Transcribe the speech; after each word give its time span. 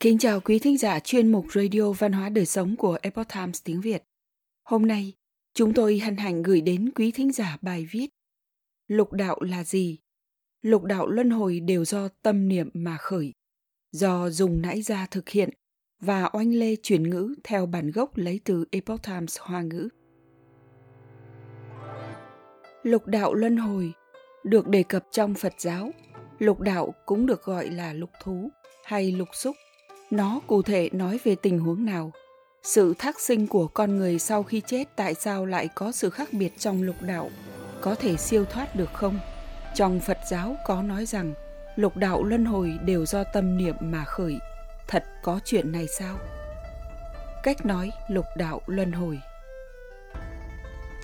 Kính 0.00 0.18
chào 0.18 0.40
quý 0.40 0.58
thính 0.58 0.78
giả 0.78 1.00
chuyên 1.00 1.32
mục 1.32 1.46
Radio 1.54 1.92
Văn 1.92 2.12
hóa 2.12 2.28
Đời 2.28 2.46
Sống 2.46 2.76
của 2.76 2.98
Epoch 3.02 3.28
Times 3.34 3.62
tiếng 3.64 3.80
Việt. 3.80 4.02
Hôm 4.64 4.86
nay, 4.86 5.12
chúng 5.54 5.74
tôi 5.74 5.98
hân 5.98 6.16
hạnh 6.16 6.42
gửi 6.42 6.60
đến 6.60 6.90
quý 6.94 7.10
thính 7.10 7.32
giả 7.32 7.58
bài 7.62 7.86
viết 7.90 8.06
Lục 8.86 9.12
đạo 9.12 9.40
là 9.40 9.64
gì? 9.64 9.98
Lục 10.62 10.84
đạo 10.84 11.06
luân 11.06 11.30
hồi 11.30 11.60
đều 11.60 11.84
do 11.84 12.08
tâm 12.22 12.48
niệm 12.48 12.70
mà 12.74 12.96
khởi, 12.96 13.32
do 13.92 14.30
dùng 14.30 14.62
nãy 14.62 14.82
ra 14.82 15.06
thực 15.10 15.28
hiện 15.28 15.50
và 16.00 16.30
oanh 16.32 16.54
lê 16.54 16.76
chuyển 16.76 17.10
ngữ 17.10 17.34
theo 17.44 17.66
bản 17.66 17.90
gốc 17.90 18.16
lấy 18.16 18.40
từ 18.44 18.64
Epoch 18.70 19.02
Times 19.02 19.38
Hoa 19.40 19.62
ngữ. 19.62 19.88
Lục 22.82 23.06
đạo 23.06 23.34
luân 23.34 23.56
hồi 23.56 23.92
được 24.44 24.68
đề 24.68 24.82
cập 24.82 25.06
trong 25.10 25.34
Phật 25.34 25.54
giáo. 25.58 25.90
Lục 26.38 26.60
đạo 26.60 26.94
cũng 27.06 27.26
được 27.26 27.42
gọi 27.44 27.70
là 27.70 27.92
lục 27.92 28.10
thú 28.22 28.48
hay 28.84 29.12
lục 29.12 29.28
xúc 29.32 29.56
nó 30.10 30.40
cụ 30.46 30.62
thể 30.62 30.90
nói 30.92 31.20
về 31.24 31.34
tình 31.34 31.58
huống 31.58 31.84
nào? 31.84 32.12
Sự 32.62 32.94
thác 32.98 33.20
sinh 33.20 33.46
của 33.46 33.66
con 33.66 33.96
người 33.96 34.18
sau 34.18 34.42
khi 34.42 34.62
chết 34.66 34.84
tại 34.96 35.14
sao 35.14 35.46
lại 35.46 35.68
có 35.74 35.92
sự 35.92 36.10
khác 36.10 36.28
biệt 36.32 36.58
trong 36.58 36.82
lục 36.82 36.96
đạo 37.00 37.30
có 37.80 37.94
thể 37.94 38.16
siêu 38.16 38.44
thoát 38.44 38.76
được 38.76 38.92
không? 38.92 39.18
Trong 39.74 40.00
phật 40.00 40.18
giáo 40.30 40.56
có 40.66 40.82
nói 40.82 41.06
rằng, 41.06 41.34
lục 41.76 41.96
đạo 41.96 42.24
luân 42.24 42.44
hồi 42.44 42.78
đều 42.84 43.06
do 43.06 43.24
tâm 43.24 43.58
niệm 43.58 43.74
mà 43.80 44.04
khởi. 44.04 44.38
Thật 44.88 45.04
có 45.22 45.40
chuyện 45.44 45.72
này 45.72 45.86
sao? 45.98 46.18
Cách 47.42 47.66
nói 47.66 47.90
lục 48.08 48.26
đạo 48.36 48.60
luân 48.66 48.92
hồi. 48.92 49.18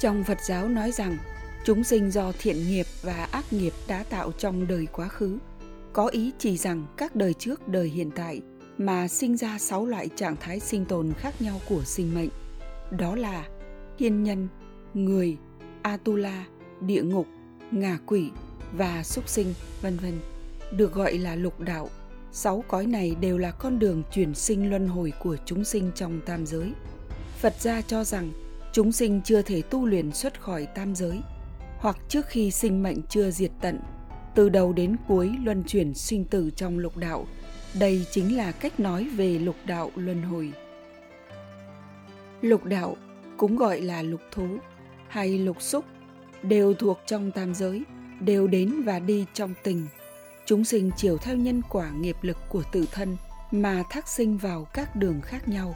Trong 0.01 0.25
phật 0.25 0.39
giáo 0.49 0.69
nói 0.69 0.93
rằng, 0.93 1.17
chúng 1.65 1.85
sinh 1.85 2.11
do 2.11 2.33
thiện 2.39 2.69
nghiệp 2.69 2.87
và 3.03 3.29
ác 3.33 3.45
nghiệp 3.53 3.73
đã 3.89 4.05
tạo 4.11 4.33
trong 4.39 4.67
đời 4.67 4.87
quá 4.93 5.09
khứ. 5.09 5.39
Có 5.93 6.07
ý 6.07 6.33
chỉ 6.39 6.57
rằng 6.57 6.87
các 6.97 7.17
đời 7.17 7.35
trước, 7.35 7.69
đời 7.69 7.89
hiện 7.89 8.11
tại 8.11 8.41
mà 8.79 9.09
sinh 9.09 9.37
ra 9.37 9.59
sáu 9.59 9.87
loại 9.87 10.09
trạng 10.17 10.37
thái 10.41 10.61
sinh 10.61 10.85
tồn 10.85 11.13
khác 11.19 11.43
nhau 11.43 11.61
của 11.69 11.83
sinh 11.85 12.15
mệnh. 12.15 12.31
Đó 12.91 13.17
là 13.17 13.45
thiên 13.99 14.23
nhân, 14.23 14.49
người, 14.95 15.37
atula, 15.83 16.45
địa 16.81 17.03
ngục, 17.03 17.27
ngạ 17.71 17.99
quỷ 18.07 18.31
và 18.73 19.03
súc 19.03 19.29
sinh, 19.29 19.55
vân 19.83 19.97
vân, 19.97 20.21
được 20.73 20.95
gọi 20.95 21.19
là 21.19 21.35
lục 21.35 21.61
đạo. 21.61 21.89
Sáu 22.33 22.65
cõi 22.69 22.87
này 22.87 23.17
đều 23.21 23.39
là 23.39 23.51
con 23.51 23.79
đường 23.79 24.03
chuyển 24.13 24.35
sinh 24.35 24.71
luân 24.71 24.89
hồi 24.89 25.13
của 25.23 25.37
chúng 25.45 25.65
sinh 25.65 25.91
trong 25.95 26.21
tam 26.27 26.47
giới. 26.47 26.73
Phật 27.39 27.55
gia 27.61 27.81
cho 27.81 28.05
rằng 28.05 28.31
chúng 28.73 28.93
sinh 28.93 29.21
chưa 29.25 29.43
thể 29.43 29.63
tu 29.63 29.87
luyện 29.87 30.13
xuất 30.13 30.41
khỏi 30.41 30.67
tam 30.67 30.95
giới, 30.95 31.21
hoặc 31.79 31.97
trước 32.09 32.27
khi 32.27 32.51
sinh 32.51 32.83
mệnh 32.83 32.99
chưa 33.09 33.31
diệt 33.31 33.51
tận, 33.61 33.81
từ 34.35 34.49
đầu 34.49 34.73
đến 34.73 34.97
cuối 35.09 35.33
luân 35.45 35.65
chuyển 35.67 35.95
sinh 35.95 36.25
tử 36.25 36.51
trong 36.57 36.79
lục 36.79 36.97
đạo 36.97 37.27
đây 37.79 38.07
chính 38.11 38.37
là 38.37 38.53
cách 38.53 38.81
nói 38.81 39.09
về 39.17 39.39
lục 39.39 39.57
đạo 39.65 39.91
luân 39.97 40.23
hồi. 40.23 40.53
Lục 42.41 42.65
đạo 42.65 42.97
cũng 43.37 43.57
gọi 43.57 43.81
là 43.81 44.03
lục 44.03 44.21
thú 44.31 44.47
hay 45.09 45.39
lục 45.39 45.63
xúc 45.63 45.85
đều 46.43 46.75
thuộc 46.75 47.01
trong 47.07 47.31
tam 47.31 47.55
giới, 47.55 47.83
đều 48.21 48.47
đến 48.47 48.83
và 48.85 48.99
đi 48.99 49.27
trong 49.35 49.55
tình. 49.63 49.87
Chúng 50.47 50.65
sinh 50.65 50.91
chiều 50.97 51.19
theo 51.19 51.37
nhân 51.37 51.63
quả 51.71 51.91
nghiệp 51.91 52.17
lực 52.23 52.37
của 52.49 52.63
tự 52.73 52.85
thân 52.93 53.17
mà 53.51 53.83
thác 53.91 54.09
sinh 54.09 54.37
vào 54.37 54.65
các 54.65 54.97
đường 54.97 55.21
khác 55.21 55.49
nhau. 55.49 55.75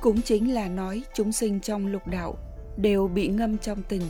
Cũng 0.00 0.22
chính 0.22 0.54
là 0.54 0.68
nói 0.68 1.02
chúng 1.14 1.32
sinh 1.32 1.60
trong 1.60 1.86
lục 1.86 2.06
đạo 2.06 2.36
đều 2.76 3.08
bị 3.08 3.28
ngâm 3.28 3.58
trong 3.58 3.82
tình, 3.88 4.02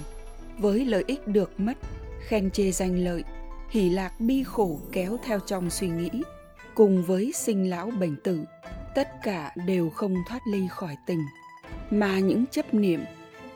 với 0.58 0.84
lợi 0.84 1.04
ích 1.06 1.28
được 1.28 1.60
mất, 1.60 1.78
khen 2.26 2.50
chê 2.50 2.70
danh 2.70 3.04
lợi, 3.04 3.24
hỷ 3.70 3.90
lạc 3.90 4.20
bi 4.20 4.44
khổ 4.46 4.80
kéo 4.92 5.16
theo 5.24 5.38
trong 5.46 5.70
suy 5.70 5.88
nghĩ– 5.88 6.10
cùng 6.74 7.02
với 7.02 7.32
sinh 7.34 7.70
lão 7.70 7.90
bệnh 7.90 8.16
tử, 8.16 8.44
tất 8.94 9.08
cả 9.22 9.52
đều 9.66 9.90
không 9.90 10.16
thoát 10.28 10.40
ly 10.52 10.66
khỏi 10.70 10.96
tình. 11.06 11.24
Mà 11.90 12.18
những 12.18 12.44
chấp 12.46 12.74
niệm, 12.74 13.00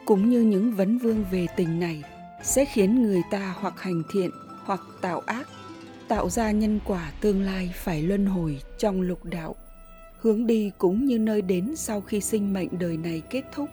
cũng 0.05 0.31
như 0.31 0.41
những 0.41 0.73
vấn 0.73 0.99
vương 0.99 1.25
về 1.31 1.47
tình 1.57 1.81
này, 1.81 2.03
sẽ 2.43 2.65
khiến 2.65 3.03
người 3.03 3.23
ta 3.31 3.55
hoặc 3.61 3.81
hành 3.81 4.03
thiện, 4.13 4.31
hoặc 4.65 4.81
tạo 5.01 5.21
ác, 5.21 5.49
tạo 6.09 6.31
ra 6.31 6.51
nhân 6.51 6.81
quả 6.85 7.13
tương 7.21 7.43
lai 7.43 7.73
phải 7.75 8.03
luân 8.03 8.27
hồi 8.27 8.61
trong 8.79 9.01
lục 9.01 9.25
đạo. 9.25 9.55
Hướng 10.21 10.47
đi 10.47 10.71
cũng 10.79 11.07
như 11.07 11.19
nơi 11.19 11.43
đến 11.43 11.77
sau 11.77 12.01
khi 12.01 12.21
sinh 12.21 12.53
mệnh 12.53 12.79
đời 12.79 12.97
này 12.97 13.23
kết 13.31 13.43
thúc, 13.53 13.69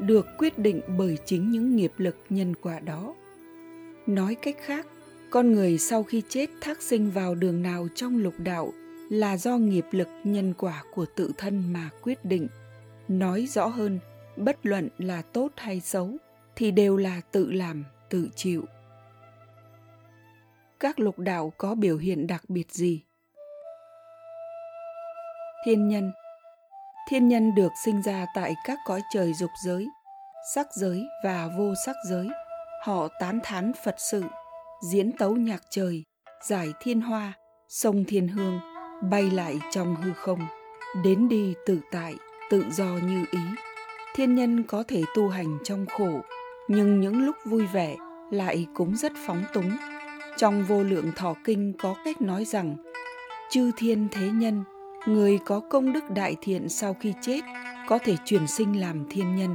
được 0.00 0.26
quyết 0.38 0.58
định 0.58 0.80
bởi 0.98 1.18
chính 1.26 1.50
những 1.50 1.76
nghiệp 1.76 1.92
lực 1.96 2.16
nhân 2.30 2.54
quả 2.62 2.80
đó. 2.80 3.14
Nói 4.06 4.34
cách 4.34 4.56
khác, 4.64 4.86
con 5.30 5.52
người 5.52 5.78
sau 5.78 6.02
khi 6.02 6.22
chết 6.28 6.50
thác 6.60 6.82
sinh 6.82 7.10
vào 7.10 7.34
đường 7.34 7.62
nào 7.62 7.88
trong 7.94 8.22
lục 8.22 8.34
đạo 8.38 8.72
là 9.08 9.36
do 9.36 9.56
nghiệp 9.56 9.86
lực 9.90 10.08
nhân 10.24 10.54
quả 10.58 10.82
của 10.94 11.06
tự 11.16 11.32
thân 11.38 11.72
mà 11.72 11.90
quyết 12.02 12.24
định. 12.24 12.48
Nói 13.08 13.46
rõ 13.46 13.66
hơn, 13.66 13.98
bất 14.36 14.66
luận 14.66 14.88
là 14.98 15.22
tốt 15.22 15.48
hay 15.56 15.80
xấu, 15.80 16.10
thì 16.56 16.70
đều 16.70 16.96
là 16.96 17.20
tự 17.32 17.52
làm, 17.52 17.84
tự 18.08 18.28
chịu. 18.36 18.64
Các 20.80 21.00
lục 21.00 21.18
đạo 21.18 21.52
có 21.58 21.74
biểu 21.74 21.96
hiện 21.96 22.26
đặc 22.26 22.42
biệt 22.48 22.70
gì? 22.70 23.02
Thiên 25.64 25.88
nhân. 25.88 26.12
Thiên 27.08 27.28
nhân 27.28 27.54
được 27.54 27.72
sinh 27.84 28.02
ra 28.02 28.26
tại 28.34 28.54
các 28.64 28.78
cõi 28.86 29.00
trời 29.14 29.34
dục 29.34 29.50
giới, 29.64 29.88
sắc 30.54 30.66
giới 30.74 31.04
và 31.24 31.48
vô 31.58 31.74
sắc 31.86 31.96
giới. 32.08 32.28
Họ 32.84 33.08
tán 33.20 33.40
thán 33.42 33.72
phật 33.84 33.94
sự, 33.98 34.24
diễn 34.90 35.12
tấu 35.12 35.36
nhạc 35.36 35.62
trời, 35.70 36.04
giải 36.48 36.68
thiên 36.80 37.00
hoa, 37.00 37.32
sông 37.68 38.04
thiên 38.04 38.28
hương 38.28 38.60
bay 39.02 39.30
lại 39.30 39.60
trong 39.70 39.96
hư 39.96 40.12
không, 40.12 40.40
đến 41.04 41.28
đi 41.28 41.54
tự 41.66 41.80
tại, 41.90 42.14
tự 42.50 42.64
do 42.70 42.84
như 42.84 43.24
ý. 43.30 43.40
Thiên 44.14 44.34
nhân 44.34 44.62
có 44.62 44.84
thể 44.88 45.02
tu 45.14 45.28
hành 45.28 45.58
trong 45.64 45.86
khổ, 45.86 46.20
nhưng 46.68 47.00
những 47.00 47.26
lúc 47.26 47.36
vui 47.44 47.66
vẻ 47.66 47.96
lại 48.30 48.66
cũng 48.74 48.96
rất 48.96 49.12
phóng 49.26 49.42
túng. 49.52 49.70
Trong 50.36 50.64
vô 50.64 50.82
lượng 50.82 51.12
thọ 51.16 51.34
kinh 51.44 51.72
có 51.78 51.94
cách 52.04 52.22
nói 52.22 52.44
rằng, 52.44 52.76
chư 53.50 53.70
thiên 53.76 54.08
thế 54.10 54.28
nhân, 54.28 54.64
người 55.06 55.38
có 55.46 55.60
công 55.60 55.92
đức 55.92 56.10
đại 56.10 56.36
thiện 56.40 56.68
sau 56.68 56.96
khi 57.00 57.14
chết, 57.20 57.40
có 57.88 57.98
thể 57.98 58.16
chuyển 58.24 58.46
sinh 58.46 58.80
làm 58.80 59.06
thiên 59.10 59.36
nhân. 59.36 59.54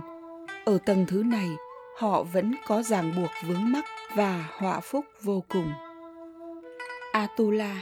Ở 0.65 0.77
tầng 0.85 1.05
thứ 1.07 1.23
này, 1.23 1.49
họ 1.97 2.23
vẫn 2.23 2.55
có 2.67 2.83
ràng 2.83 3.13
buộc 3.17 3.29
vướng 3.47 3.71
mắc 3.71 3.85
và 4.15 4.49
họa 4.57 4.79
phúc 4.79 5.05
vô 5.21 5.43
cùng. 5.47 5.71
Atula 7.11 7.81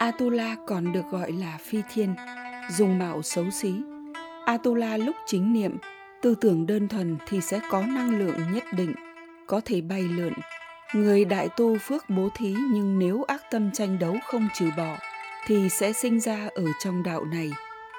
Atula 0.00 0.56
còn 0.66 0.92
được 0.92 1.10
gọi 1.10 1.32
là 1.32 1.58
phi 1.60 1.82
thiên, 1.94 2.14
dùng 2.70 2.98
mạo 2.98 3.22
xấu 3.22 3.50
xí. 3.50 3.72
Atula 4.46 4.96
lúc 4.96 5.16
chính 5.26 5.52
niệm, 5.52 5.78
tư 6.22 6.34
tưởng 6.40 6.66
đơn 6.66 6.88
thuần 6.88 7.16
thì 7.26 7.40
sẽ 7.40 7.60
có 7.70 7.82
năng 7.82 8.18
lượng 8.18 8.52
nhất 8.52 8.64
định, 8.72 8.94
có 9.46 9.60
thể 9.64 9.80
bay 9.80 10.02
lượn. 10.02 10.32
Người 10.94 11.24
đại 11.24 11.48
tu 11.56 11.78
phước 11.78 12.10
bố 12.10 12.28
thí 12.34 12.54
nhưng 12.72 12.98
nếu 12.98 13.22
ác 13.22 13.42
tâm 13.50 13.70
tranh 13.72 13.98
đấu 13.98 14.16
không 14.26 14.48
trừ 14.54 14.70
bỏ 14.76 14.96
thì 15.46 15.68
sẽ 15.68 15.92
sinh 15.92 16.20
ra 16.20 16.48
ở 16.54 16.64
trong 16.84 17.02
đạo 17.02 17.24
này. 17.24 17.50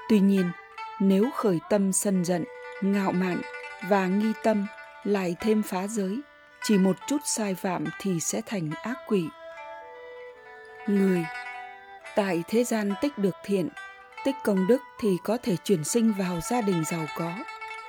Tuy 0.09 0.19
nhiên, 0.19 0.51
nếu 0.99 1.29
khởi 1.35 1.59
tâm 1.69 1.91
sân 1.91 2.25
giận, 2.25 2.43
ngạo 2.81 3.11
mạn 3.11 3.41
và 3.89 4.07
nghi 4.07 4.33
tâm 4.43 4.65
lại 5.03 5.35
thêm 5.39 5.63
phá 5.63 5.87
giới, 5.87 6.19
chỉ 6.63 6.77
một 6.77 6.95
chút 7.07 7.19
sai 7.25 7.55
phạm 7.55 7.85
thì 7.99 8.19
sẽ 8.19 8.41
thành 8.45 8.69
ác 8.83 8.97
quỷ. 9.07 9.25
Người 10.87 11.25
tại 12.15 12.43
thế 12.47 12.63
gian 12.63 12.91
tích 13.01 13.17
được 13.17 13.35
thiện, 13.45 13.69
tích 14.25 14.35
công 14.43 14.67
đức 14.67 14.81
thì 14.99 15.17
có 15.23 15.37
thể 15.43 15.55
chuyển 15.63 15.83
sinh 15.83 16.13
vào 16.19 16.39
gia 16.49 16.61
đình 16.61 16.83
giàu 16.85 17.05
có. 17.17 17.33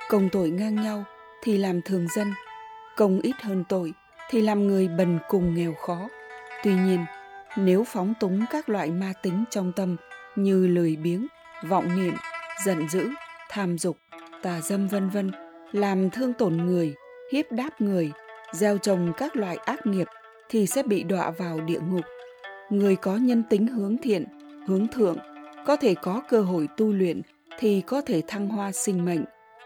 Công 0.09 0.29
tội 0.29 0.49
ngang 0.49 0.75
nhau 0.75 1.03
thì 1.43 1.57
làm 1.57 1.81
thường 1.81 2.07
dân, 2.15 2.33
công 2.97 3.19
ít 3.21 3.35
hơn 3.41 3.63
tội 3.69 3.93
thì 4.29 4.41
làm 4.41 4.67
người 4.67 4.87
bần 4.87 5.19
cùng 5.27 5.55
nghèo 5.55 5.73
khó. 5.73 6.07
Tuy 6.63 6.73
nhiên, 6.73 7.05
nếu 7.57 7.83
phóng 7.83 8.13
túng 8.19 8.45
các 8.51 8.69
loại 8.69 8.91
ma 8.91 9.13
tính 9.21 9.43
trong 9.49 9.71
tâm 9.71 9.95
như 10.35 10.67
lười 10.67 10.95
biếng, 10.95 11.27
vọng 11.67 12.03
niệm, 12.03 12.13
giận 12.65 12.89
dữ, 12.89 13.09
tham 13.49 13.77
dục, 13.77 13.97
tà 14.41 14.61
dâm 14.61 14.87
vân 14.87 15.09
vân, 15.09 15.31
làm 15.71 16.09
thương 16.09 16.33
tổn 16.33 16.57
người, 16.57 16.95
hiếp 17.31 17.51
đáp 17.51 17.81
người, 17.81 18.11
gieo 18.53 18.77
trồng 18.77 19.13
các 19.17 19.35
loại 19.35 19.55
ác 19.55 19.85
nghiệp 19.85 20.07
thì 20.49 20.67
sẽ 20.67 20.83
bị 20.83 21.03
đọa 21.03 21.31
vào 21.31 21.59
địa 21.59 21.79
ngục 21.79 22.05
người 22.69 22.95
có 22.95 23.17
nhân 23.17 23.43
tính 23.49 23.67
hướng 23.67 23.97
thiện 23.97 24.25
hướng 24.67 24.87
thượng 24.87 25.17
có 25.65 25.75
thể 25.75 25.95
có 25.95 26.21
cơ 26.29 26.41
hội 26.41 26.67
tu 26.77 26.93
luyện 26.93 27.21
thì 27.59 27.81
có 27.81 28.01
thể 28.01 28.21
thăng 28.27 28.49
hoa 28.49 28.71
sinh 28.71 29.05
mệnh 29.05 29.23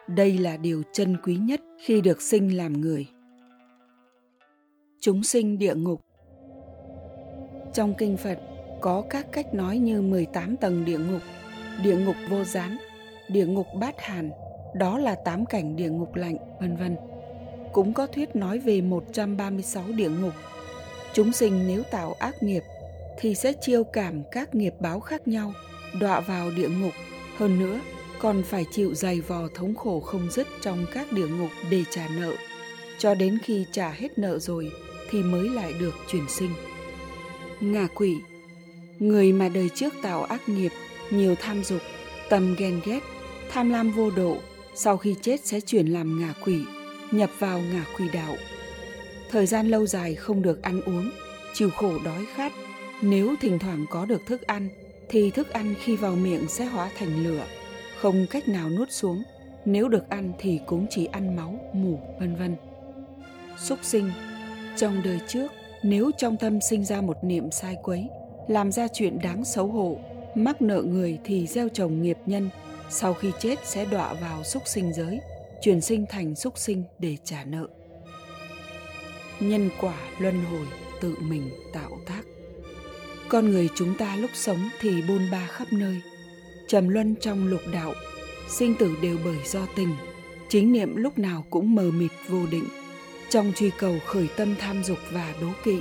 đây 0.08 0.38
là 0.38 0.58
điều 0.58 0.84
chân 0.94 1.18
quý 1.24 1.36
nhất 1.36 1.62
khi 1.80 2.02
được 2.02 2.22
sinh 2.22 2.58
làm 2.58 2.82
người 2.82 3.08
chúng 5.00 5.24
sinh 5.24 5.58
địa 5.58 5.76
ngục 5.76 6.02
trong 7.74 7.94
kinh 7.98 8.18
Phật 8.18 8.40
có 8.82 9.04
các 9.10 9.28
cách 9.32 9.54
nói 9.54 9.78
như 9.78 10.02
18 10.02 10.58
tầng 10.58 10.86
địa 10.86 10.98
ngục, 10.98 11.22
địa 11.84 11.96
ngục 11.98 12.16
vô 12.30 12.44
gián, 12.44 12.78
địa 13.30 13.46
ngục 13.46 13.68
bát 13.80 13.96
hàn, 14.02 14.32
đó 14.76 14.98
là 14.98 15.16
tám 15.16 15.46
cảnh 15.46 15.76
địa 15.76 15.90
ngục 15.90 16.16
lạnh, 16.16 16.38
vân 16.60 16.76
vân. 16.76 16.96
Cũng 17.74 17.94
có 17.94 18.08
thuyết 18.08 18.36
nói 18.36 18.60
về 18.60 18.82
136 18.82 19.84
địa 19.96 20.10
ngục. 20.10 20.34
Chúng 21.14 21.32
sinh 21.32 21.68
nếu 21.68 21.84
tạo 21.84 22.16
ác 22.20 22.44
nghiệp 22.44 22.64
thì 23.20 23.36
sẽ 23.36 23.54
chiêu 23.62 23.84
cảm 23.84 24.24
các 24.32 24.56
nghiệp 24.56 24.74
báo 24.80 25.00
khác 25.00 25.28
nhau 25.28 25.54
đọa 26.00 26.20
vào 26.20 26.52
địa 26.52 26.70
ngục. 26.70 26.94
Hơn 27.38 27.60
nữa, 27.60 27.80
còn 28.20 28.44
phải 28.44 28.66
chịu 28.72 28.94
dày 28.94 29.22
vò 29.22 29.48
thống 29.56 29.76
khổ 29.76 30.00
không 30.00 30.32
dứt 30.32 30.48
trong 30.62 30.86
các 30.94 31.12
địa 31.12 31.28
ngục 31.28 31.52
để 31.70 31.84
trả 31.90 32.08
nợ. 32.08 32.36
Cho 32.98 33.16
đến 33.16 33.38
khi 33.44 33.66
trả 33.72 33.92
hết 33.92 34.18
nợ 34.18 34.40
rồi 34.40 34.72
thì 35.10 35.24
mới 35.24 35.50
lại 35.50 35.74
được 35.80 35.96
chuyển 36.08 36.30
sinh. 36.30 36.52
Ngạ 37.60 37.88
quỷ 37.96 38.16
Người 39.00 39.34
mà 39.34 39.50
đời 39.50 39.70
trước 39.76 39.94
tạo 40.02 40.24
ác 40.24 40.50
nghiệp, 40.50 40.72
nhiều 41.10 41.36
tham 41.36 41.64
dục, 41.64 41.82
tâm 42.30 42.56
ghen 42.58 42.80
ghét, 42.86 43.00
tham 43.50 43.70
lam 43.70 43.92
vô 43.92 44.12
độ, 44.12 44.38
sau 44.76 44.98
khi 44.98 45.16
chết 45.22 45.46
sẽ 45.46 45.60
chuyển 45.60 45.88
làm 45.88 46.22
ngạ 46.22 46.34
quỷ, 46.46 46.62
nhập 47.12 47.30
vào 47.40 47.60
ngạ 47.60 47.86
quỷ 47.98 48.06
đạo. 48.14 48.36
Thời 49.32 49.46
gian 49.46 49.68
lâu 49.68 49.86
dài 49.86 50.16
không 50.16 50.42
được 50.42 50.62
ăn 50.62 50.82
uống, 50.82 51.12
chịu 51.54 51.70
khổ 51.70 51.94
đói 52.06 52.26
khát. 52.36 52.52
Nếu 53.02 53.36
thỉnh 53.42 53.60
thoảng 53.60 53.86
có 53.90 54.06
được 54.06 54.26
thức 54.26 54.48
ăn, 54.48 54.70
thì 55.10 55.32
thức 55.32 55.50
ăn 55.50 55.76
khi 55.80 55.96
vào 55.96 56.16
miệng 56.16 56.48
sẽ 56.48 56.66
hóa 56.66 56.90
thành 56.98 57.24
lửa, 57.24 57.46
không 58.00 58.26
cách 58.30 58.48
nào 58.48 58.70
nuốt 58.70 58.92
xuống. 58.92 59.24
Nếu 59.66 59.88
được 59.88 60.10
ăn 60.10 60.34
thì 60.40 60.60
cũng 60.66 60.86
chỉ 60.90 61.06
ăn 61.06 61.36
máu, 61.36 61.60
mủ, 61.74 62.00
vân 62.20 62.36
vân. 62.36 62.56
Súc 63.58 63.80
sinh 63.82 64.12
Trong 64.78 65.02
đời 65.04 65.20
trước, 65.28 65.52
nếu 65.84 66.12
trong 66.18 66.38
tâm 66.38 66.62
sinh 66.62 66.86
ra 66.86 67.02
một 67.02 67.18
niệm 67.22 67.52
sai 67.52 67.78
quấy, 67.84 68.10
làm 68.48 68.72
ra 68.72 68.88
chuyện 68.94 69.20
đáng 69.24 69.46
xấu 69.46 69.68
hổ, 69.68 69.98
mắc 70.36 70.62
nợ 70.62 70.82
người 70.82 71.20
thì 71.24 71.48
gieo 71.48 71.70
trồng 71.70 72.02
nghiệp 72.02 72.18
nhân, 72.26 72.50
sau 72.90 73.14
khi 73.14 73.32
chết 73.40 73.60
sẽ 73.64 73.86
đọa 73.86 74.14
vào 74.14 74.44
súc 74.44 74.68
sinh 74.68 74.94
giới, 74.94 75.20
chuyển 75.62 75.82
sinh 75.82 76.06
thành 76.10 76.36
súc 76.36 76.58
sinh 76.58 76.84
để 77.00 77.18
trả 77.24 77.44
nợ. 77.44 77.68
Nhân 79.40 79.70
quả 79.82 79.98
luân 80.20 80.44
hồi 80.44 80.68
tự 81.02 81.16
mình 81.22 81.50
tạo 81.74 81.92
tác. 82.06 82.22
Con 83.30 83.52
người 83.52 83.70
chúng 83.76 83.96
ta 83.96 84.16
lúc 84.16 84.32
sống 84.34 84.70
thì 84.80 85.02
bôn 85.02 85.30
ba 85.32 85.48
khắp 85.48 85.74
nơi, 85.74 86.02
trầm 86.68 86.90
luân 86.90 87.16
trong 87.22 87.48
lục 87.48 87.62
đạo, 87.74 87.94
sinh 88.50 88.76
tử 88.76 88.96
đều 89.02 89.18
bởi 89.26 89.38
do 89.46 89.68
tình, 89.76 89.96
chính 90.50 90.72
niệm 90.72 90.96
lúc 90.96 91.20
nào 91.20 91.46
cũng 91.50 91.76
mờ 91.76 91.92
mịt 91.92 92.12
vô 92.28 92.46
định, 92.52 92.66
trong 93.30 93.54
truy 93.56 93.72
cầu 93.78 93.96
khởi 94.06 94.28
tâm 94.38 94.56
tham 94.60 94.84
dục 94.84 94.98
và 95.12 95.34
đố 95.42 95.48
kỵ, 95.64 95.78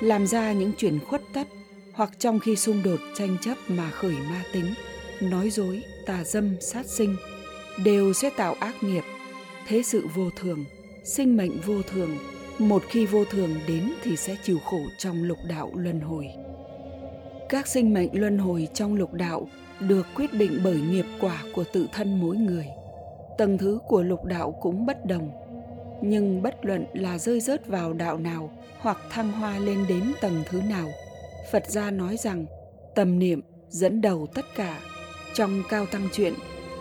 làm 0.00 0.26
ra 0.26 0.52
những 0.52 0.72
chuyện 0.76 0.98
khuất 1.00 1.22
tất, 1.32 1.48
hoặc 1.92 2.10
trong 2.18 2.38
khi 2.38 2.56
xung 2.56 2.82
đột 2.82 3.00
tranh 3.16 3.36
chấp 3.40 3.56
mà 3.68 3.90
khởi 3.90 4.14
ma 4.30 4.42
tính, 4.52 4.74
nói 5.20 5.50
dối, 5.50 5.82
tà 6.06 6.24
dâm, 6.24 6.56
sát 6.60 6.86
sinh, 6.86 7.16
đều 7.84 8.12
sẽ 8.12 8.30
tạo 8.30 8.56
ác 8.60 8.82
nghiệp. 8.82 9.04
Thế 9.66 9.82
sự 9.82 10.06
vô 10.14 10.30
thường, 10.36 10.64
sinh 11.04 11.36
mệnh 11.36 11.60
vô 11.60 11.82
thường, 11.82 12.18
một 12.58 12.82
khi 12.88 13.06
vô 13.06 13.24
thường 13.24 13.54
đến 13.66 13.92
thì 14.02 14.16
sẽ 14.16 14.36
chịu 14.44 14.58
khổ 14.58 14.80
trong 14.98 15.22
lục 15.22 15.38
đạo 15.48 15.70
luân 15.74 16.00
hồi. 16.00 16.26
Các 17.48 17.66
sinh 17.66 17.94
mệnh 17.94 18.20
luân 18.20 18.38
hồi 18.38 18.68
trong 18.74 18.94
lục 18.94 19.12
đạo 19.12 19.48
được 19.80 20.06
quyết 20.14 20.32
định 20.32 20.60
bởi 20.64 20.80
nghiệp 20.80 21.06
quả 21.20 21.42
của 21.54 21.64
tự 21.72 21.86
thân 21.92 22.20
mỗi 22.20 22.36
người. 22.36 22.66
Tầng 23.38 23.58
thứ 23.58 23.78
của 23.86 24.02
lục 24.02 24.24
đạo 24.24 24.58
cũng 24.60 24.86
bất 24.86 25.06
đồng, 25.06 25.30
nhưng 26.02 26.42
bất 26.42 26.64
luận 26.64 26.84
là 26.92 27.18
rơi 27.18 27.40
rớt 27.40 27.66
vào 27.66 27.92
đạo 27.92 28.18
nào 28.18 28.50
hoặc 28.78 28.98
thăng 29.10 29.32
hoa 29.32 29.58
lên 29.58 29.84
đến 29.88 30.12
tầng 30.20 30.42
thứ 30.48 30.62
nào, 30.62 30.88
Phật 31.52 31.70
gia 31.70 31.90
nói 31.90 32.16
rằng 32.16 32.46
tầm 32.94 33.18
niệm 33.18 33.40
dẫn 33.68 34.00
đầu 34.00 34.26
tất 34.34 34.44
cả. 34.56 34.80
Trong 35.34 35.62
Cao 35.68 35.86
Tăng 35.86 36.08
truyện 36.12 36.34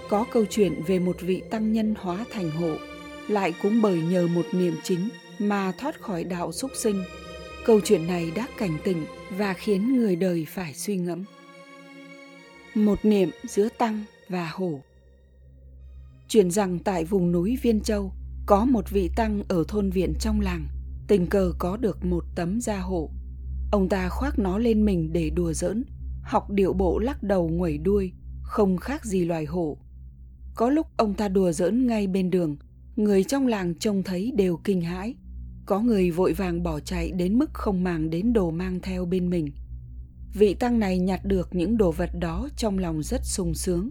có 0.10 0.26
câu 0.32 0.46
chuyện 0.50 0.74
về 0.88 1.00
một 1.00 1.16
vị 1.20 1.42
tăng 1.52 1.72
nhân 1.72 1.96
hóa 2.00 2.26
thành 2.32 2.52
hộ, 2.52 2.76
lại 3.28 3.54
cũng 3.62 3.82
bởi 3.82 4.02
nhờ 4.02 4.28
một 4.28 4.46
niệm 4.52 4.76
chính 4.84 5.10
mà 5.40 5.72
thoát 5.80 6.02
khỏi 6.02 6.24
đạo 6.24 6.52
súc 6.52 6.72
sinh. 6.76 7.04
Câu 7.66 7.82
chuyện 7.84 8.08
này 8.08 8.32
đã 8.36 8.48
cảnh 8.58 8.78
tỉnh 8.84 9.06
và 9.38 9.54
khiến 9.54 9.98
người 9.98 10.16
đời 10.16 10.46
phải 10.50 10.74
suy 10.74 10.98
ngẫm. 10.98 11.24
Một 12.76 13.00
niệm 13.04 13.30
giữa 13.44 13.70
tăng 13.78 14.04
và 14.30 14.50
hổ. 14.54 14.80
truyền 16.28 16.52
rằng 16.52 16.80
tại 16.80 17.06
vùng 17.06 17.32
núi 17.32 17.58
Viên 17.62 17.82
Châu 17.82 18.12
có 18.46 18.66
một 18.66 18.90
vị 18.90 19.10
tăng 19.16 19.44
ở 19.48 19.64
thôn 19.68 19.90
viện 19.90 20.14
trong 20.20 20.42
làng, 20.42 20.68
tình 21.08 21.28
cờ 21.28 21.54
có 21.60 21.78
được 21.78 22.06
một 22.06 22.24
tấm 22.36 22.62
da 22.62 22.80
hổ. 22.80 23.10
Ông 23.72 23.90
ta 23.90 24.10
khoác 24.10 24.40
nó 24.40 24.58
lên 24.58 24.86
mình 24.86 25.14
để 25.14 25.30
đùa 25.30 25.54
giỡn, 25.54 25.84
học 26.24 26.50
điệu 26.50 26.74
bộ 26.74 27.00
lắc 27.00 27.24
đầu 27.24 27.50
nguẩy 27.50 27.78
đuôi, 27.78 28.12
không 28.44 28.78
khác 28.78 29.06
gì 29.06 29.26
loài 29.26 29.46
hổ. 29.46 29.78
Có 30.56 30.70
lúc 30.70 30.88
ông 30.98 31.14
ta 31.14 31.28
đùa 31.28 31.52
giỡn 31.52 31.88
ngay 31.88 32.08
bên 32.08 32.30
đường, 32.30 32.58
người 32.96 33.24
trong 33.24 33.48
làng 33.48 33.76
trông 33.76 34.04
thấy 34.04 34.32
đều 34.36 34.58
kinh 34.64 34.82
hãi. 34.82 35.16
Có 35.66 35.80
người 35.80 36.12
vội 36.12 36.34
vàng 36.34 36.64
bỏ 36.64 36.80
chạy 36.80 37.12
đến 37.12 37.40
mức 37.40 37.54
không 37.54 37.84
màng 37.84 38.10
đến 38.10 38.34
đồ 38.34 38.52
mang 38.52 38.80
theo 38.82 39.06
bên 39.06 39.30
mình. 39.30 39.52
Vị 40.34 40.54
tăng 40.54 40.80
này 40.80 41.00
nhặt 41.00 41.26
được 41.26 41.56
những 41.56 41.78
đồ 41.78 41.92
vật 41.92 42.10
đó 42.20 42.50
trong 42.58 42.80
lòng 42.80 43.04
rất 43.04 43.22
sung 43.24 43.54
sướng, 43.54 43.90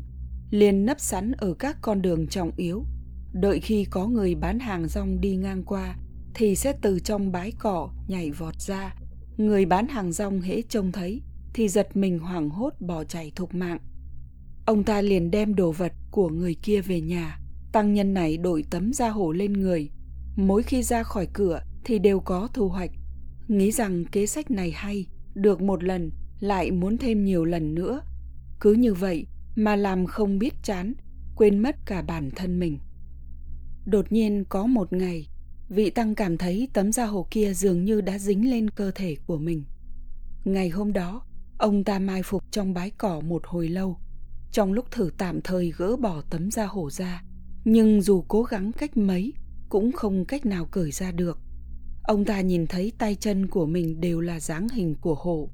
liền 0.51 0.87
nấp 0.87 1.01
sẵn 1.01 1.33
ở 1.33 1.55
các 1.55 1.77
con 1.83 2.03
đường 2.03 2.27
trọng 2.27 2.51
yếu. 2.57 2.85
Đợi 3.33 3.61
khi 3.61 3.85
có 3.85 4.07
người 4.07 4.35
bán 4.35 4.59
hàng 4.59 4.89
rong 4.89 5.21
đi 5.21 5.37
ngang 5.37 5.63
qua, 5.63 5.97
thì 6.35 6.57
sẽ 6.57 6.73
từ 6.83 7.01
trong 7.01 7.33
bãi 7.33 7.53
cỏ 7.59 7.91
nhảy 8.09 8.31
vọt 8.31 8.61
ra. 8.61 8.95
Người 9.37 9.67
bán 9.67 9.89
hàng 9.89 10.13
rong 10.13 10.41
hễ 10.41 10.63
trông 10.63 10.93
thấy, 10.93 11.23
thì 11.55 11.69
giật 11.69 11.97
mình 11.97 12.19
hoảng 12.19 12.51
hốt 12.51 12.75
bỏ 12.81 13.05
chạy 13.05 13.33
thục 13.37 13.55
mạng. 13.55 13.79
Ông 14.67 14.85
ta 14.85 15.01
liền 15.01 15.31
đem 15.31 15.55
đồ 15.55 15.73
vật 15.73 15.93
của 16.11 16.29
người 16.29 16.55
kia 16.63 16.81
về 16.81 17.01
nhà, 17.01 17.39
tăng 17.73 17.95
nhân 17.95 18.15
này 18.15 18.37
đội 18.37 18.65
tấm 18.71 18.93
da 18.93 19.09
hổ 19.09 19.33
lên 19.33 19.53
người, 19.53 19.91
mỗi 20.37 20.63
khi 20.63 20.83
ra 20.83 21.03
khỏi 21.03 21.29
cửa 21.33 21.61
thì 21.85 21.99
đều 21.99 22.21
có 22.21 22.49
thu 22.55 22.69
hoạch. 22.69 22.91
Nghĩ 23.49 23.71
rằng 23.71 24.05
kế 24.05 24.27
sách 24.27 24.51
này 24.51 24.71
hay, 24.71 25.07
được 25.35 25.63
một 25.63 25.85
lần 25.85 26.11
lại 26.41 26.71
muốn 26.71 26.99
thêm 26.99 27.25
nhiều 27.25 27.45
lần 27.45 27.75
nữa. 27.75 28.01
Cứ 28.61 28.73
như 28.73 28.95
vậy 28.95 29.27
mà 29.57 29.77
làm 29.77 30.07
không 30.07 30.39
biết 30.39 30.55
chán, 30.63 30.95
quên 31.37 31.59
mất 31.59 31.77
cả 31.87 32.03
bản 32.03 32.31
thân 32.37 32.59
mình. 32.59 32.79
Đột 33.87 34.13
nhiên 34.13 34.45
có 34.49 34.67
một 34.67 34.93
ngày, 34.93 35.29
vị 35.69 35.91
tăng 35.91 36.15
cảm 36.15 36.39
thấy 36.39 36.69
tấm 36.73 36.93
da 36.93 37.07
hồ 37.07 37.27
kia 37.31 37.53
dường 37.53 37.85
như 37.85 38.01
đã 38.01 38.19
dính 38.19 38.51
lên 38.51 38.71
cơ 38.71 38.91
thể 38.95 39.17
của 39.27 39.39
mình. 39.39 39.65
Ngày 40.45 40.69
hôm 40.69 40.93
đó, 40.93 41.27
ông 41.59 41.85
ta 41.85 41.99
mai 41.99 42.23
phục 42.23 42.45
trong 42.51 42.75
bãi 42.75 42.91
cỏ 42.91 43.21
một 43.21 43.43
hồi 43.47 43.69
lâu. 43.69 43.97
Trong 44.53 44.73
lúc 44.73 44.91
thử 44.91 45.11
tạm 45.19 45.41
thời 45.41 45.73
gỡ 45.77 45.97
bỏ 45.97 46.23
tấm 46.31 46.51
da 46.51 46.67
hổ 46.67 46.91
ra, 46.91 47.23
nhưng 47.65 48.03
dù 48.03 48.25
cố 48.29 48.43
gắng 48.43 48.73
cách 48.73 48.97
mấy 48.97 49.33
cũng 49.75 49.93
không 49.93 50.25
cách 50.25 50.47
nào 50.47 50.67
cởi 50.71 50.91
ra 50.91 51.13
được. 51.13 51.39
Ông 52.03 52.25
ta 52.25 52.41
nhìn 52.41 52.67
thấy 52.67 52.93
tay 52.99 53.15
chân 53.15 53.47
của 53.47 53.67
mình 53.67 54.01
đều 54.01 54.21
là 54.21 54.41
dáng 54.41 54.69
hình 54.69 54.95
của 55.01 55.15
hổ. 55.15 55.49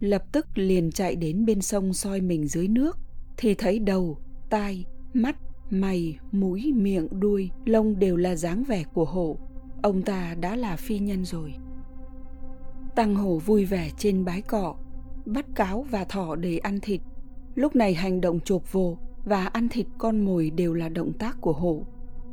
Lập 0.00 0.24
tức 0.32 0.46
liền 0.54 0.92
chạy 0.92 1.16
đến 1.16 1.44
bên 1.44 1.60
sông 1.60 1.92
soi 1.92 2.20
mình 2.20 2.48
dưới 2.48 2.68
nước, 2.68 2.98
thì 3.36 3.54
thấy 3.54 3.78
đầu, 3.78 4.18
tai, 4.50 4.84
mắt, 5.14 5.36
mày, 5.70 6.18
mũi, 6.32 6.72
miệng, 6.76 7.08
đuôi, 7.20 7.50
lông 7.64 7.98
đều 7.98 8.16
là 8.16 8.36
dáng 8.36 8.64
vẻ 8.64 8.84
của 8.94 9.04
hổ. 9.04 9.36
Ông 9.82 10.02
ta 10.02 10.34
đã 10.40 10.56
là 10.56 10.76
phi 10.76 10.98
nhân 10.98 11.24
rồi. 11.24 11.54
Tăng 12.96 13.14
hổ 13.14 13.38
vui 13.38 13.64
vẻ 13.64 13.90
trên 13.98 14.24
bãi 14.24 14.42
cỏ, 14.42 14.76
bắt 15.26 15.46
cáo 15.54 15.86
và 15.90 16.04
thỏ 16.04 16.36
để 16.36 16.58
ăn 16.58 16.80
thịt. 16.80 17.00
Lúc 17.54 17.76
này 17.76 17.94
hành 17.94 18.20
động 18.20 18.40
chộp 18.40 18.72
vồ 18.72 18.98
và 19.24 19.46
ăn 19.46 19.68
thịt 19.68 19.86
con 19.98 20.24
mồi 20.24 20.50
đều 20.50 20.74
là 20.74 20.88
động 20.88 21.12
tác 21.18 21.40
của 21.40 21.52
hổ. 21.52 21.82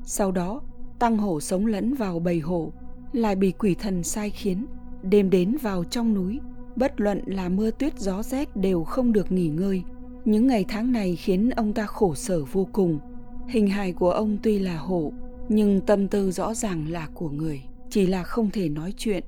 Sau 0.04 0.32
đó, 0.32 0.62
tăng 1.00 1.18
hổ 1.18 1.40
sống 1.40 1.66
lẫn 1.66 1.94
vào 1.94 2.20
bầy 2.20 2.40
hổ, 2.40 2.72
lại 3.14 3.36
bị 3.36 3.52
quỷ 3.52 3.76
thần 3.76 4.04
sai 4.04 4.30
khiến, 4.30 4.66
đêm 5.04 5.30
đến 5.30 5.58
vào 5.62 5.84
trong 5.84 6.14
núi, 6.14 6.40
bất 6.76 7.02
luận 7.02 7.22
là 7.26 7.50
mưa 7.50 7.72
tuyết 7.72 8.00
gió 8.00 8.24
rét 8.24 8.56
đều 8.56 8.84
không 8.84 9.14
được 9.14 9.32
nghỉ 9.32 9.48
ngơi. 9.48 9.84
Những 10.26 10.48
ngày 10.48 10.66
tháng 10.68 10.92
này 10.92 11.16
khiến 11.16 11.50
ông 11.50 11.74
ta 11.74 11.86
khổ 11.86 12.16
sở 12.16 12.44
vô 12.46 12.68
cùng. 12.72 13.00
Hình 13.48 13.68
hài 13.68 13.94
của 13.94 14.12
ông 14.12 14.38
tuy 14.44 14.60
là 14.60 14.78
hổ, 14.78 15.14
nhưng 15.50 15.82
tâm 15.82 16.08
tư 16.08 16.32
rõ 16.32 16.54
ràng 16.54 16.92
là 16.92 17.08
của 17.14 17.30
người, 17.30 17.62
chỉ 17.90 18.08
là 18.08 18.24
không 18.24 18.50
thể 18.52 18.70
nói 18.70 18.94
chuyện. 18.98 19.24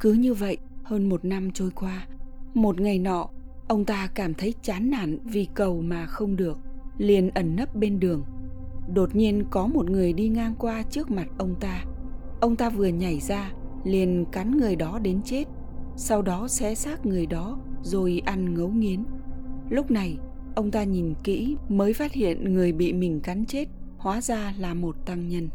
Cứ 0.00 0.12
như 0.12 0.34
vậy, 0.34 0.58
hơn 0.82 1.08
một 1.08 1.24
năm 1.24 1.50
trôi 1.50 1.70
qua, 1.70 2.06
một 2.54 2.80
ngày 2.80 2.98
nọ, 2.98 3.28
ông 3.68 3.84
ta 3.84 4.08
cảm 4.14 4.34
thấy 4.34 4.54
chán 4.62 4.90
nản 4.90 5.18
vì 5.24 5.48
cầu 5.54 5.82
mà 5.82 6.06
không 6.06 6.36
được, 6.36 6.58
liền 6.98 7.30
ẩn 7.30 7.56
nấp 7.56 7.76
bên 7.76 8.00
đường 8.00 8.24
đột 8.92 9.14
nhiên 9.14 9.44
có 9.50 9.66
một 9.66 9.90
người 9.90 10.12
đi 10.12 10.28
ngang 10.28 10.54
qua 10.58 10.82
trước 10.82 11.10
mặt 11.10 11.26
ông 11.38 11.54
ta. 11.60 11.84
Ông 12.40 12.56
ta 12.56 12.70
vừa 12.70 12.86
nhảy 12.86 13.20
ra, 13.20 13.52
liền 13.84 14.24
cắn 14.32 14.56
người 14.56 14.76
đó 14.76 14.98
đến 14.98 15.22
chết, 15.24 15.44
sau 15.96 16.22
đó 16.22 16.48
xé 16.48 16.74
xác 16.74 17.06
người 17.06 17.26
đó 17.26 17.58
rồi 17.82 18.22
ăn 18.24 18.54
ngấu 18.54 18.68
nghiến. 18.68 19.04
Lúc 19.70 19.90
này, 19.90 20.18
ông 20.54 20.70
ta 20.70 20.84
nhìn 20.84 21.14
kỹ 21.24 21.56
mới 21.68 21.92
phát 21.92 22.12
hiện 22.12 22.54
người 22.54 22.72
bị 22.72 22.92
mình 22.92 23.20
cắn 23.20 23.44
chết, 23.46 23.68
hóa 23.98 24.20
ra 24.20 24.54
là 24.58 24.74
một 24.74 25.06
tăng 25.06 25.28
nhân. 25.28 25.48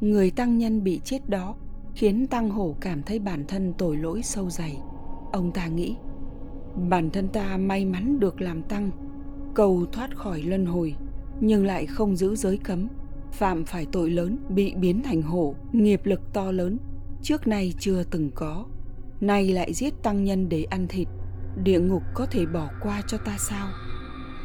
Người 0.00 0.30
tăng 0.30 0.58
nhân 0.58 0.84
bị 0.84 1.00
chết 1.04 1.28
đó 1.28 1.54
khiến 1.94 2.26
tăng 2.26 2.50
hổ 2.50 2.76
cảm 2.80 3.02
thấy 3.02 3.18
bản 3.18 3.44
thân 3.48 3.72
tội 3.78 3.96
lỗi 3.96 4.22
sâu 4.22 4.50
dày. 4.50 4.78
Ông 5.32 5.52
ta 5.52 5.66
nghĩ, 5.66 5.96
bản 6.88 7.10
thân 7.10 7.28
ta 7.28 7.56
may 7.56 7.84
mắn 7.84 8.20
được 8.20 8.40
làm 8.40 8.62
tăng, 8.62 8.90
cầu 9.54 9.86
thoát 9.92 10.16
khỏi 10.16 10.42
luân 10.42 10.66
hồi 10.66 10.94
nhưng 11.40 11.66
lại 11.66 11.86
không 11.86 12.16
giữ 12.16 12.36
giới 12.36 12.56
cấm. 12.56 12.88
Phạm 13.32 13.64
phải 13.64 13.86
tội 13.92 14.10
lớn 14.10 14.38
bị 14.48 14.74
biến 14.74 15.02
thành 15.02 15.22
hổ, 15.22 15.54
nghiệp 15.72 16.00
lực 16.04 16.20
to 16.32 16.50
lớn, 16.50 16.78
trước 17.22 17.46
nay 17.46 17.74
chưa 17.78 18.02
từng 18.02 18.30
có. 18.34 18.64
Nay 19.20 19.48
lại 19.48 19.74
giết 19.74 19.94
tăng 20.02 20.24
nhân 20.24 20.48
để 20.48 20.64
ăn 20.64 20.86
thịt, 20.88 21.08
địa 21.62 21.80
ngục 21.80 22.02
có 22.14 22.26
thể 22.26 22.46
bỏ 22.46 22.68
qua 22.82 23.02
cho 23.06 23.18
ta 23.18 23.36
sao? 23.38 23.68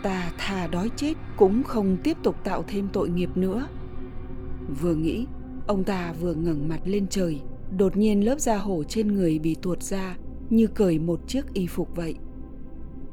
Ta 0.04 0.32
thà 0.38 0.68
đói 0.68 0.90
chết 0.96 1.14
cũng 1.38 1.64
không 1.64 1.98
tiếp 2.04 2.18
tục 2.24 2.36
tạo 2.44 2.64
thêm 2.68 2.90
tội 2.94 3.10
nghiệp 3.10 3.30
nữa. 3.36 3.68
Vừa 4.82 4.96
nghĩ, 4.96 5.26
ông 5.68 5.84
ta 5.84 6.14
vừa 6.22 6.34
ngẩng 6.34 6.68
mặt 6.68 6.80
lên 6.86 7.08
trời, 7.10 7.42
đột 7.78 7.98
nhiên 7.98 8.26
lớp 8.26 8.40
da 8.40 8.58
hổ 8.58 8.84
trên 8.84 9.08
người 9.08 9.40
bị 9.40 9.56
tuột 9.62 9.84
ra 9.84 10.18
như 10.50 10.68
cởi 10.68 11.00
một 11.00 11.20
chiếc 11.28 11.54
y 11.54 11.68
phục 11.68 11.96
vậy. 11.96 12.16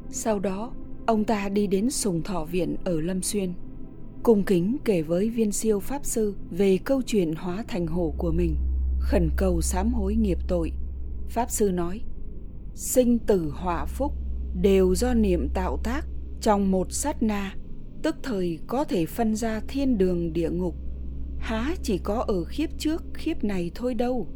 Sau 0.09 0.39
đó, 0.39 0.73
ông 1.07 1.25
ta 1.25 1.49
đi 1.49 1.67
đến 1.67 1.91
sùng 1.91 2.23
thọ 2.23 2.45
viện 2.45 2.77
ở 2.85 3.01
lâm 3.01 3.23
xuyên 3.23 3.53
cung 4.23 4.45
kính 4.45 4.77
kể 4.85 5.03
với 5.03 5.31
viên 5.31 5.53
siêu 5.53 5.81
pháp 5.81 6.05
sư 6.05 6.35
về 6.50 6.79
câu 6.85 7.03
chuyện 7.07 7.35
hóa 7.35 7.65
thành 7.69 7.87
hổ 7.87 8.15
của 8.19 8.33
mình, 8.33 8.57
khẩn 8.99 9.31
cầu 9.37 9.61
sám 9.61 9.93
hối 9.93 10.15
nghiệp 10.15 10.39
tội. 10.49 10.73
Pháp 11.29 11.50
sư 11.50 11.71
nói, 11.71 12.00
sinh 12.75 13.19
tử 13.19 13.50
họa 13.55 13.85
phúc 13.85 14.12
đều 14.62 14.95
do 14.95 15.15
niệm 15.15 15.49
tạo 15.55 15.79
tác 15.85 16.07
trong 16.41 16.71
một 16.71 16.93
sát 16.93 17.23
na, 17.23 17.55
tức 18.03 18.17
thời 18.23 18.59
có 18.67 18.85
thể 18.85 19.07
phân 19.07 19.37
ra 19.37 19.61
thiên 19.69 19.99
đường 19.99 20.33
địa 20.33 20.50
ngục. 20.50 20.75
Há 21.39 21.75
chỉ 21.83 21.99
có 21.99 22.25
ở 22.29 22.45
khiếp 22.45 22.71
trước 22.79 23.03
khiếp 23.15 23.45
này 23.45 23.71
thôi 23.75 23.95
đâu. 23.95 24.29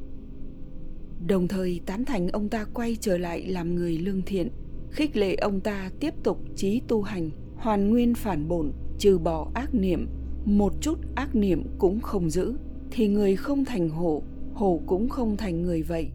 Đồng 1.26 1.48
thời 1.48 1.80
tán 1.86 2.04
thành 2.04 2.28
ông 2.28 2.48
ta 2.48 2.64
quay 2.74 2.96
trở 3.00 3.18
lại 3.18 3.46
làm 3.46 3.74
người 3.74 3.98
lương 3.98 4.22
thiện, 4.22 4.48
khích 4.90 5.16
lệ 5.16 5.34
ông 5.34 5.60
ta 5.60 5.90
tiếp 6.00 6.14
tục 6.22 6.38
trí 6.56 6.82
tu 6.88 7.02
hành, 7.02 7.30
hoàn 7.56 7.90
nguyên 7.90 8.14
phản 8.14 8.48
bổn 8.48 8.72
trừ 8.98 9.18
bỏ 9.18 9.50
ác 9.54 9.74
niệm, 9.74 10.08
một 10.44 10.72
chút 10.80 10.98
ác 11.14 11.34
niệm 11.34 11.64
cũng 11.78 12.00
không 12.00 12.30
giữ, 12.30 12.54
thì 12.90 13.08
người 13.08 13.36
không 13.36 13.64
thành 13.64 13.88
hổ 13.88 14.22
hổ 14.54 14.80
cũng 14.86 15.08
không 15.08 15.36
thành 15.36 15.62
người 15.62 15.82
vậy. 15.82 16.10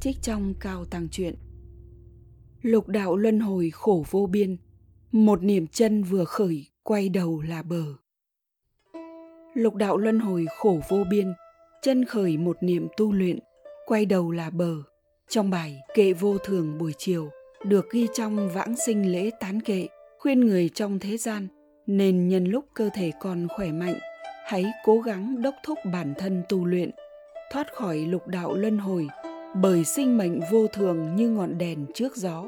Trích 0.00 0.16
trong 0.22 0.54
cao 0.60 0.84
tăng 0.84 1.08
truyện. 1.08 1.34
Lục 2.62 2.88
đạo 2.88 3.16
luân 3.16 3.40
hồi 3.40 3.70
khổ 3.70 4.04
vô 4.10 4.26
biên, 4.26 4.56
một 5.12 5.42
niệm 5.42 5.66
chân 5.66 6.02
vừa 6.02 6.24
khởi 6.24 6.66
quay 6.82 7.08
đầu 7.08 7.40
là 7.40 7.62
bờ. 7.62 7.84
Lục 9.54 9.74
đạo 9.74 9.96
luân 9.96 10.18
hồi 10.18 10.46
khổ 10.58 10.80
vô 10.88 11.04
biên, 11.10 11.32
chân 11.82 12.04
khởi 12.04 12.38
một 12.38 12.56
niệm 12.60 12.88
tu 12.96 13.12
luyện, 13.12 13.38
quay 13.86 14.06
đầu 14.06 14.30
là 14.30 14.50
bờ. 14.50 14.74
Trong 15.28 15.50
bài 15.50 15.80
kệ 15.94 16.12
vô 16.12 16.38
thường 16.38 16.78
buổi 16.78 16.92
chiều, 16.98 17.30
được 17.64 17.90
ghi 17.90 18.06
trong 18.14 18.48
vãng 18.48 18.74
sinh 18.86 19.12
lễ 19.12 19.30
tán 19.40 19.60
kệ, 19.60 19.88
khuyên 20.18 20.40
người 20.40 20.68
trong 20.68 20.98
thế 20.98 21.16
gian 21.16 21.48
nên 21.96 22.28
nhân 22.28 22.44
lúc 22.44 22.64
cơ 22.74 22.90
thể 22.94 23.12
còn 23.20 23.48
khỏe 23.48 23.72
mạnh, 23.72 23.98
hãy 24.44 24.64
cố 24.84 25.00
gắng 25.00 25.42
đốc 25.42 25.54
thúc 25.62 25.78
bản 25.92 26.14
thân 26.18 26.42
tu 26.48 26.64
luyện, 26.64 26.90
thoát 27.52 27.72
khỏi 27.74 27.98
lục 27.98 28.26
đạo 28.26 28.54
luân 28.54 28.78
hồi, 28.78 29.08
bởi 29.54 29.84
sinh 29.84 30.18
mệnh 30.18 30.40
vô 30.50 30.66
thường 30.66 31.16
như 31.16 31.28
ngọn 31.28 31.58
đèn 31.58 31.86
trước 31.94 32.16
gió. 32.16 32.44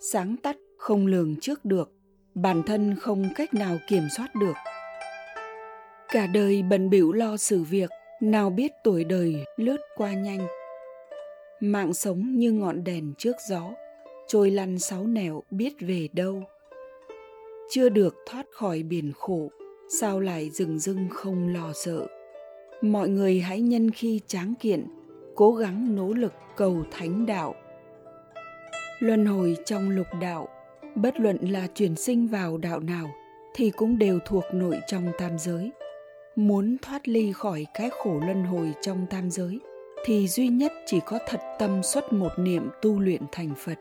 Sáng 0.00 0.36
tắt, 0.36 0.56
không 0.78 1.06
lường 1.06 1.36
trước 1.40 1.64
được, 1.64 1.92
bản 2.34 2.62
thân 2.62 2.94
không 3.00 3.28
cách 3.34 3.54
nào 3.54 3.76
kiểm 3.88 4.02
soát 4.16 4.34
được. 4.34 4.54
Cả 6.08 6.26
đời 6.26 6.62
bận 6.62 6.90
bịu 6.90 7.12
lo 7.12 7.36
xử 7.36 7.62
việc, 7.62 7.90
nào 8.20 8.50
biết 8.50 8.72
tuổi 8.84 9.04
đời 9.04 9.44
lướt 9.56 9.80
qua 9.96 10.12
nhanh. 10.12 10.46
Mạng 11.60 11.94
sống 11.94 12.36
như 12.36 12.52
ngọn 12.52 12.84
đèn 12.84 13.14
trước 13.18 13.36
gió, 13.48 13.70
trôi 14.28 14.50
lăn 14.50 14.78
sáu 14.78 15.06
nẻo 15.06 15.42
biết 15.50 15.72
về 15.80 16.08
đâu 16.12 16.42
chưa 17.70 17.88
được 17.88 18.16
thoát 18.26 18.46
khỏi 18.50 18.82
biển 18.82 19.12
khổ, 19.18 19.50
sao 19.88 20.20
lại 20.20 20.50
dừng 20.50 20.78
dưng 20.78 21.08
không 21.10 21.54
lo 21.54 21.72
sợ? 21.74 22.06
Mọi 22.82 23.08
người 23.08 23.40
hãy 23.40 23.60
nhân 23.60 23.90
khi 23.90 24.20
tráng 24.26 24.54
kiện, 24.60 24.86
cố 25.34 25.52
gắng 25.52 25.96
nỗ 25.96 26.12
lực 26.12 26.32
cầu 26.56 26.84
thánh 26.90 27.26
đạo. 27.26 27.54
Luân 28.98 29.26
hồi 29.26 29.56
trong 29.64 29.90
lục 29.90 30.06
đạo, 30.20 30.48
bất 30.94 31.20
luận 31.20 31.36
là 31.40 31.66
chuyển 31.74 31.96
sinh 31.96 32.26
vào 32.26 32.58
đạo 32.58 32.80
nào 32.80 33.10
thì 33.54 33.70
cũng 33.70 33.98
đều 33.98 34.18
thuộc 34.26 34.44
nội 34.52 34.78
trong 34.86 35.04
tam 35.18 35.38
giới. 35.38 35.70
Muốn 36.36 36.76
thoát 36.82 37.08
ly 37.08 37.32
khỏi 37.32 37.66
cái 37.74 37.90
khổ 37.90 38.20
luân 38.26 38.44
hồi 38.44 38.72
trong 38.82 39.06
tam 39.10 39.30
giới 39.30 39.60
thì 40.04 40.28
duy 40.28 40.48
nhất 40.48 40.72
chỉ 40.86 41.00
có 41.06 41.18
thật 41.28 41.40
tâm 41.58 41.82
xuất 41.82 42.12
một 42.12 42.32
niệm 42.38 42.68
tu 42.82 43.00
luyện 43.00 43.22
thành 43.32 43.54
phật, 43.58 43.78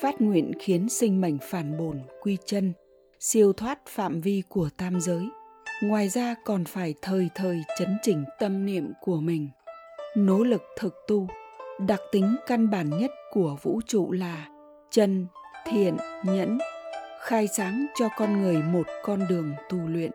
phát 0.00 0.20
nguyện 0.20 0.52
khiến 0.60 0.88
sinh 0.88 1.20
mệnh 1.20 1.38
phản 1.42 1.78
bổn 1.78 2.00
quy 2.22 2.36
chân 2.44 2.72
siêu 3.26 3.52
thoát 3.52 3.78
phạm 3.86 4.20
vi 4.20 4.42
của 4.48 4.68
tam 4.76 5.00
giới. 5.00 5.28
Ngoài 5.82 6.08
ra 6.08 6.34
còn 6.44 6.64
phải 6.64 6.94
thời 7.02 7.28
thời 7.34 7.62
chấn 7.78 7.96
chỉnh 8.02 8.24
tâm 8.38 8.66
niệm 8.66 8.92
của 9.00 9.16
mình. 9.16 9.48
Nỗ 10.16 10.44
lực 10.44 10.62
thực 10.78 10.94
tu, 11.08 11.28
đặc 11.78 12.00
tính 12.12 12.36
căn 12.46 12.70
bản 12.70 12.90
nhất 12.90 13.10
của 13.32 13.56
vũ 13.62 13.80
trụ 13.86 14.12
là 14.12 14.48
chân, 14.90 15.26
thiện, 15.66 15.96
nhẫn, 16.24 16.58
khai 17.20 17.48
sáng 17.48 17.86
cho 17.98 18.08
con 18.16 18.42
người 18.42 18.62
một 18.62 18.86
con 19.02 19.20
đường 19.28 19.52
tu 19.68 19.78
luyện. 19.78 20.10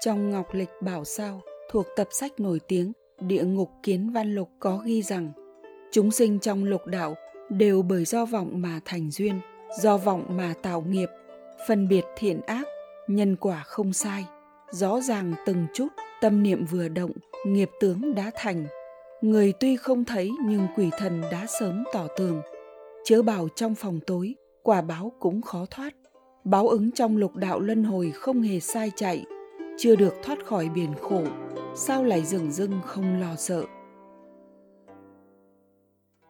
Trong 0.00 0.30
ngọc 0.30 0.54
lịch 0.54 0.70
bảo 0.80 1.04
sao, 1.04 1.40
thuộc 1.70 1.86
tập 1.96 2.08
sách 2.10 2.40
nổi 2.40 2.60
tiếng 2.68 2.92
địa 3.20 3.44
ngục 3.44 3.70
kiến 3.82 4.10
văn 4.12 4.34
lục 4.34 4.50
có 4.58 4.82
ghi 4.84 5.02
rằng, 5.02 5.32
chúng 5.92 6.10
sinh 6.10 6.38
trong 6.38 6.64
lục 6.64 6.86
đạo 6.86 7.14
đều 7.48 7.82
bởi 7.82 8.04
do 8.04 8.24
vọng 8.24 8.50
mà 8.52 8.80
thành 8.84 9.10
duyên, 9.10 9.40
do 9.80 9.96
vọng 9.96 10.24
mà 10.28 10.54
tạo 10.62 10.84
nghiệp 10.88 11.08
phân 11.68 11.88
biệt 11.88 12.04
thiện 12.16 12.40
ác, 12.40 12.66
nhân 13.06 13.36
quả 13.36 13.62
không 13.66 13.92
sai, 13.92 14.24
rõ 14.70 15.00
ràng 15.00 15.34
từng 15.46 15.66
chút, 15.74 15.88
tâm 16.20 16.42
niệm 16.42 16.64
vừa 16.64 16.88
động, 16.88 17.12
nghiệp 17.46 17.70
tướng 17.80 18.14
đã 18.14 18.30
thành. 18.34 18.66
Người 19.20 19.52
tuy 19.60 19.76
không 19.76 20.04
thấy 20.04 20.30
nhưng 20.44 20.66
quỷ 20.76 20.90
thần 20.98 21.20
đã 21.20 21.46
sớm 21.60 21.84
tỏ 21.92 22.06
tường. 22.16 22.42
Chớ 23.04 23.22
bảo 23.22 23.48
trong 23.54 23.74
phòng 23.74 24.00
tối, 24.06 24.34
quả 24.62 24.82
báo 24.82 25.12
cũng 25.20 25.42
khó 25.42 25.66
thoát. 25.70 25.94
Báo 26.44 26.68
ứng 26.68 26.90
trong 26.90 27.16
lục 27.16 27.36
đạo 27.36 27.60
luân 27.60 27.84
hồi 27.84 28.10
không 28.14 28.42
hề 28.42 28.60
sai 28.60 28.90
chạy, 28.96 29.24
chưa 29.78 29.96
được 29.96 30.14
thoát 30.22 30.46
khỏi 30.46 30.68
biển 30.68 30.94
khổ, 31.00 31.24
sao 31.74 32.04
lại 32.04 32.24
dừng 32.24 32.52
dưng 32.52 32.80
không 32.84 33.20
lo 33.20 33.34
sợ? 33.36 33.64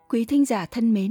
Quý 0.09 0.25
thính 0.25 0.45
giả 0.45 0.67
thân 0.67 0.95
mến 0.95 1.11